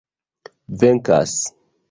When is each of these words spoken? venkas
venkas 0.79 1.35